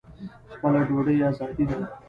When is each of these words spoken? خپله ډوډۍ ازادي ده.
خپله 0.53 0.79
ډوډۍ 0.87 1.17
ازادي 1.29 1.65
ده. 1.69 1.79